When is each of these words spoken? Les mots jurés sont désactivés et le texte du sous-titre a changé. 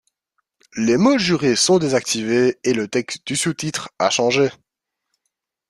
Les 0.77 0.97
mots 0.97 1.19
jurés 1.19 1.55
sont 1.55 1.77
désactivés 1.77 2.57
et 2.63 2.73
le 2.73 2.87
texte 2.87 3.21
du 3.27 3.35
sous-titre 3.35 3.89
a 3.99 4.09
changé. 4.09 4.49